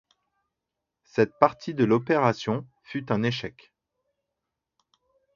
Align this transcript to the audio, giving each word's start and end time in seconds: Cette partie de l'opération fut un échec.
Cette 1.03 1.37
partie 1.37 1.75
de 1.75 1.83
l'opération 1.85 2.65
fut 2.81 3.11
un 3.11 3.21
échec. 3.21 3.71